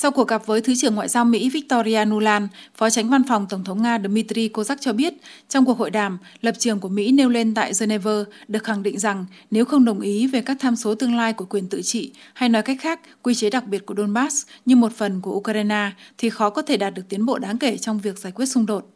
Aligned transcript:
Sau 0.00 0.10
cuộc 0.10 0.28
gặp 0.28 0.46
với 0.46 0.60
Thứ 0.60 0.74
trưởng 0.74 0.94
Ngoại 0.94 1.08
giao 1.08 1.24
Mỹ 1.24 1.50
Victoria 1.50 2.04
Nuland, 2.04 2.44
Phó 2.74 2.90
tránh 2.90 3.08
văn 3.08 3.22
phòng 3.28 3.46
Tổng 3.48 3.64
thống 3.64 3.82
Nga 3.82 3.98
Dmitry 3.98 4.48
Kozak 4.48 4.76
cho 4.80 4.92
biết, 4.92 5.14
trong 5.48 5.64
cuộc 5.64 5.78
hội 5.78 5.90
đàm, 5.90 6.18
lập 6.40 6.54
trường 6.58 6.80
của 6.80 6.88
Mỹ 6.88 7.12
nêu 7.12 7.28
lên 7.28 7.54
tại 7.54 7.72
Geneva 7.80 8.10
được 8.48 8.64
khẳng 8.64 8.82
định 8.82 8.98
rằng 8.98 9.26
nếu 9.50 9.64
không 9.64 9.84
đồng 9.84 10.00
ý 10.00 10.26
về 10.26 10.40
các 10.40 10.56
tham 10.60 10.76
số 10.76 10.94
tương 10.94 11.16
lai 11.16 11.32
của 11.32 11.44
quyền 11.44 11.68
tự 11.68 11.82
trị, 11.82 12.12
hay 12.34 12.48
nói 12.48 12.62
cách 12.62 12.76
khác, 12.80 13.00
quy 13.22 13.34
chế 13.34 13.50
đặc 13.50 13.66
biệt 13.66 13.86
của 13.86 13.94
Donbass 13.96 14.46
như 14.64 14.76
một 14.76 14.92
phần 14.92 15.20
của 15.20 15.32
Ukraine, 15.32 15.90
thì 16.18 16.30
khó 16.30 16.50
có 16.50 16.62
thể 16.62 16.76
đạt 16.76 16.94
được 16.94 17.08
tiến 17.08 17.26
bộ 17.26 17.38
đáng 17.38 17.58
kể 17.58 17.76
trong 17.76 17.98
việc 17.98 18.18
giải 18.18 18.32
quyết 18.32 18.46
xung 18.46 18.66
đột. 18.66 18.90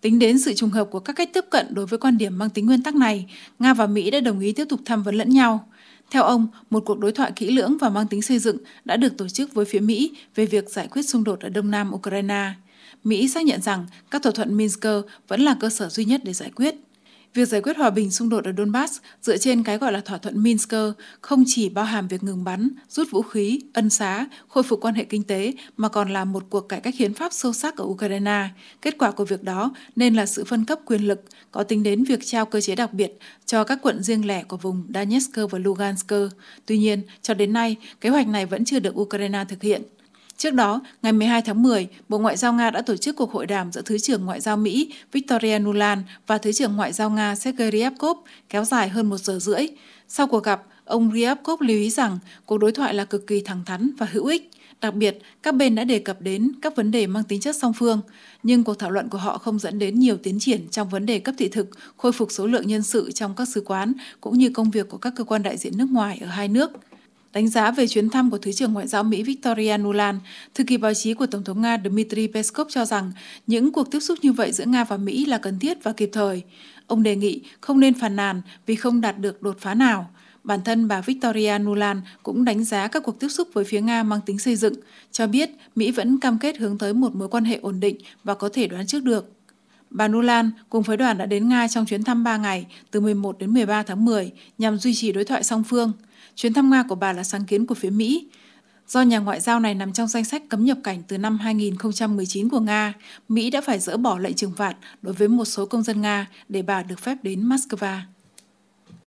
Tính 0.00 0.18
đến 0.18 0.38
sự 0.38 0.54
trùng 0.54 0.70
hợp 0.70 0.88
của 0.90 1.00
các 1.00 1.16
cách 1.16 1.30
tiếp 1.34 1.44
cận 1.50 1.74
đối 1.74 1.86
với 1.86 1.98
quan 1.98 2.18
điểm 2.18 2.38
mang 2.38 2.50
tính 2.50 2.66
nguyên 2.66 2.82
tắc 2.82 2.94
này, 2.94 3.26
Nga 3.58 3.74
và 3.74 3.86
Mỹ 3.86 4.10
đã 4.10 4.20
đồng 4.20 4.40
ý 4.40 4.52
tiếp 4.52 4.64
tục 4.68 4.80
tham 4.84 5.02
vấn 5.02 5.14
lẫn 5.14 5.30
nhau. 5.30 5.68
Theo 6.14 6.22
ông, 6.22 6.46
một 6.70 6.82
cuộc 6.86 6.98
đối 6.98 7.12
thoại 7.12 7.32
kỹ 7.36 7.50
lưỡng 7.50 7.76
và 7.80 7.88
mang 7.88 8.06
tính 8.06 8.22
xây 8.22 8.38
dựng 8.38 8.56
đã 8.84 8.96
được 8.96 9.16
tổ 9.18 9.28
chức 9.28 9.54
với 9.54 9.64
phía 9.64 9.80
Mỹ 9.80 10.12
về 10.34 10.46
việc 10.46 10.70
giải 10.70 10.88
quyết 10.90 11.02
xung 11.02 11.24
đột 11.24 11.40
ở 11.40 11.48
đông 11.48 11.70
nam 11.70 11.94
Ukraine. 11.94 12.52
Mỹ 13.04 13.28
xác 13.28 13.44
nhận 13.44 13.60
rằng 13.60 13.86
các 14.10 14.22
thỏa 14.22 14.32
thuận 14.32 14.56
Minsk 14.56 14.86
vẫn 15.28 15.40
là 15.40 15.56
cơ 15.60 15.70
sở 15.70 15.88
duy 15.88 16.04
nhất 16.04 16.20
để 16.24 16.32
giải 16.32 16.50
quyết. 16.54 16.74
Việc 17.34 17.48
giải 17.48 17.60
quyết 17.60 17.76
hòa 17.76 17.90
bình 17.90 18.10
xung 18.10 18.28
đột 18.28 18.44
ở 18.44 18.52
Donbass 18.58 18.98
dựa 19.22 19.36
trên 19.36 19.62
cái 19.62 19.78
gọi 19.78 19.92
là 19.92 20.00
thỏa 20.00 20.18
thuận 20.18 20.42
Minsk 20.42 20.74
không 21.20 21.44
chỉ 21.46 21.68
bao 21.68 21.84
hàm 21.84 22.08
việc 22.08 22.22
ngừng 22.22 22.44
bắn, 22.44 22.68
rút 22.88 23.10
vũ 23.10 23.22
khí, 23.22 23.60
ân 23.72 23.90
xá, 23.90 24.26
khôi 24.48 24.62
phục 24.62 24.80
quan 24.80 24.94
hệ 24.94 25.04
kinh 25.04 25.22
tế 25.22 25.52
mà 25.76 25.88
còn 25.88 26.12
là 26.12 26.24
một 26.24 26.44
cuộc 26.50 26.60
cải 26.60 26.80
cách 26.80 26.94
hiến 26.94 27.14
pháp 27.14 27.32
sâu 27.32 27.52
sắc 27.52 27.76
ở 27.76 27.84
Ukraine. 27.84 28.48
Kết 28.82 28.98
quả 28.98 29.10
của 29.10 29.24
việc 29.24 29.42
đó 29.42 29.74
nên 29.96 30.14
là 30.14 30.26
sự 30.26 30.44
phân 30.44 30.64
cấp 30.64 30.78
quyền 30.86 31.08
lực, 31.08 31.24
có 31.50 31.62
tính 31.62 31.82
đến 31.82 32.04
việc 32.04 32.20
trao 32.24 32.46
cơ 32.46 32.60
chế 32.60 32.74
đặc 32.74 32.94
biệt 32.94 33.18
cho 33.46 33.64
các 33.64 33.78
quận 33.82 34.02
riêng 34.02 34.26
lẻ 34.26 34.44
của 34.44 34.56
vùng 34.56 34.84
Donetsk 34.94 35.36
và 35.50 35.58
Lugansk. 35.58 36.12
Tuy 36.66 36.78
nhiên, 36.78 37.02
cho 37.22 37.34
đến 37.34 37.52
nay, 37.52 37.76
kế 38.00 38.08
hoạch 38.08 38.28
này 38.28 38.46
vẫn 38.46 38.64
chưa 38.64 38.78
được 38.78 39.00
Ukraine 39.00 39.44
thực 39.48 39.62
hiện. 39.62 39.82
Trước 40.44 40.54
đó, 40.54 40.80
ngày 41.02 41.12
12 41.12 41.42
tháng 41.42 41.62
10, 41.62 41.88
Bộ 42.08 42.18
Ngoại 42.18 42.36
giao 42.36 42.52
Nga 42.52 42.70
đã 42.70 42.82
tổ 42.82 42.96
chức 42.96 43.16
cuộc 43.16 43.32
hội 43.32 43.46
đàm 43.46 43.72
giữa 43.72 43.82
Thứ 43.82 43.98
trưởng 43.98 44.24
Ngoại 44.24 44.40
giao 44.40 44.56
Mỹ 44.56 44.92
Victoria 45.12 45.58
Nuland 45.58 46.00
và 46.26 46.38
Thứ 46.38 46.52
trưởng 46.52 46.76
Ngoại 46.76 46.92
giao 46.92 47.10
Nga 47.10 47.34
Sergei 47.34 47.70
Ryabkov 47.70 48.18
kéo 48.48 48.64
dài 48.64 48.88
hơn 48.88 49.08
một 49.08 49.18
giờ 49.18 49.38
rưỡi. 49.38 49.66
Sau 50.08 50.26
cuộc 50.26 50.44
gặp, 50.44 50.62
ông 50.84 51.10
Ryabkov 51.14 51.60
lưu 51.60 51.76
ý 51.76 51.90
rằng 51.90 52.18
cuộc 52.46 52.58
đối 52.58 52.72
thoại 52.72 52.94
là 52.94 53.04
cực 53.04 53.26
kỳ 53.26 53.40
thẳng 53.40 53.62
thắn 53.66 53.90
và 53.98 54.06
hữu 54.12 54.26
ích. 54.26 54.50
Đặc 54.80 54.94
biệt, 54.94 55.18
các 55.42 55.54
bên 55.54 55.74
đã 55.74 55.84
đề 55.84 55.98
cập 55.98 56.20
đến 56.20 56.52
các 56.62 56.76
vấn 56.76 56.90
đề 56.90 57.06
mang 57.06 57.24
tính 57.24 57.40
chất 57.40 57.56
song 57.56 57.72
phương, 57.72 58.00
nhưng 58.42 58.64
cuộc 58.64 58.74
thảo 58.74 58.90
luận 58.90 59.08
của 59.08 59.18
họ 59.18 59.38
không 59.38 59.58
dẫn 59.58 59.78
đến 59.78 59.98
nhiều 59.98 60.16
tiến 60.16 60.38
triển 60.40 60.68
trong 60.70 60.88
vấn 60.88 61.06
đề 61.06 61.18
cấp 61.18 61.34
thị 61.38 61.48
thực, 61.48 61.68
khôi 61.96 62.12
phục 62.12 62.32
số 62.32 62.46
lượng 62.46 62.66
nhân 62.66 62.82
sự 62.82 63.12
trong 63.12 63.34
các 63.34 63.48
sứ 63.48 63.60
quán, 63.60 63.92
cũng 64.20 64.38
như 64.38 64.50
công 64.50 64.70
việc 64.70 64.88
của 64.88 64.98
các 64.98 65.12
cơ 65.16 65.24
quan 65.24 65.42
đại 65.42 65.56
diện 65.56 65.78
nước 65.78 65.88
ngoài 65.90 66.18
ở 66.22 66.26
hai 66.26 66.48
nước. 66.48 66.70
Đánh 67.34 67.48
giá 67.48 67.70
về 67.70 67.86
chuyến 67.86 68.10
thăm 68.10 68.30
của 68.30 68.38
Thứ 68.38 68.52
trưởng 68.52 68.72
Ngoại 68.72 68.86
giao 68.86 69.04
Mỹ 69.04 69.22
Victoria 69.22 69.78
Nuland, 69.78 70.18
thư 70.54 70.64
ký 70.64 70.76
báo 70.76 70.94
chí 70.94 71.14
của 71.14 71.26
Tổng 71.26 71.44
thống 71.44 71.62
Nga 71.62 71.78
Dmitry 71.84 72.26
Peskov 72.26 72.68
cho 72.70 72.84
rằng 72.84 73.12
những 73.46 73.72
cuộc 73.72 73.90
tiếp 73.90 74.00
xúc 74.00 74.18
như 74.22 74.32
vậy 74.32 74.52
giữa 74.52 74.64
Nga 74.64 74.84
và 74.84 74.96
Mỹ 74.96 75.26
là 75.26 75.38
cần 75.38 75.58
thiết 75.58 75.84
và 75.84 75.92
kịp 75.92 76.10
thời. 76.12 76.42
Ông 76.86 77.02
đề 77.02 77.16
nghị 77.16 77.40
không 77.60 77.80
nên 77.80 77.94
phàn 77.94 78.16
nàn 78.16 78.42
vì 78.66 78.74
không 78.74 79.00
đạt 79.00 79.18
được 79.18 79.42
đột 79.42 79.56
phá 79.60 79.74
nào. 79.74 80.10
Bản 80.44 80.60
thân 80.64 80.88
bà 80.88 81.00
Victoria 81.00 81.58
Nuland 81.58 82.00
cũng 82.22 82.44
đánh 82.44 82.64
giá 82.64 82.88
các 82.88 83.02
cuộc 83.02 83.20
tiếp 83.20 83.28
xúc 83.28 83.48
với 83.52 83.64
phía 83.64 83.80
Nga 83.80 84.02
mang 84.02 84.20
tính 84.26 84.38
xây 84.38 84.56
dựng, 84.56 84.74
cho 85.12 85.26
biết 85.26 85.50
Mỹ 85.76 85.90
vẫn 85.90 86.20
cam 86.20 86.38
kết 86.38 86.56
hướng 86.56 86.78
tới 86.78 86.94
một 86.94 87.14
mối 87.14 87.28
quan 87.28 87.44
hệ 87.44 87.58
ổn 87.62 87.80
định 87.80 87.96
và 88.24 88.34
có 88.34 88.48
thể 88.48 88.66
đoán 88.66 88.86
trước 88.86 89.02
được. 89.02 89.33
Bà 89.94 90.08
Nuland 90.08 90.48
cùng 90.70 90.82
phái 90.82 90.96
đoàn 90.96 91.18
đã 91.18 91.26
đến 91.26 91.48
Nga 91.48 91.68
trong 91.68 91.86
chuyến 91.86 92.04
thăm 92.04 92.24
3 92.24 92.36
ngày 92.36 92.66
từ 92.90 93.00
11 93.00 93.38
đến 93.38 93.50
13 93.50 93.82
tháng 93.82 94.04
10 94.04 94.32
nhằm 94.58 94.78
duy 94.78 94.94
trì 94.94 95.12
đối 95.12 95.24
thoại 95.24 95.42
song 95.42 95.64
phương. 95.64 95.92
Chuyến 96.34 96.52
thăm 96.52 96.70
Nga 96.70 96.82
của 96.88 96.94
bà 96.94 97.12
là 97.12 97.24
sáng 97.24 97.44
kiến 97.44 97.66
của 97.66 97.74
phía 97.74 97.90
Mỹ. 97.90 98.28
Do 98.88 99.02
nhà 99.02 99.18
ngoại 99.18 99.40
giao 99.40 99.60
này 99.60 99.74
nằm 99.74 99.92
trong 99.92 100.08
danh 100.08 100.24
sách 100.24 100.42
cấm 100.48 100.64
nhập 100.64 100.78
cảnh 100.84 101.02
từ 101.08 101.18
năm 101.18 101.38
2019 101.38 102.48
của 102.48 102.60
Nga, 102.60 102.92
Mỹ 103.28 103.50
đã 103.50 103.60
phải 103.60 103.78
dỡ 103.78 103.96
bỏ 103.96 104.18
lệnh 104.18 104.34
trừng 104.34 104.52
phạt 104.56 104.76
đối 105.02 105.14
với 105.14 105.28
một 105.28 105.44
số 105.44 105.66
công 105.66 105.82
dân 105.82 106.00
Nga 106.00 106.26
để 106.48 106.62
bà 106.62 106.82
được 106.82 107.00
phép 107.00 107.16
đến 107.22 107.48
Moscow. 107.48 108.00